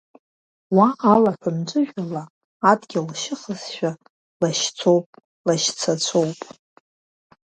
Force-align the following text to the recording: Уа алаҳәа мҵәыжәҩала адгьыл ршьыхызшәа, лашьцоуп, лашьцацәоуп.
Уа 0.75 0.87
алаҳәа 1.13 1.51
мҵәыжәҩала 1.57 2.23
адгьыл 2.69 3.07
ршьыхызшәа, 3.13 3.91
лашьцоуп, 4.41 5.07
лашьцацәоуп. 5.45 6.39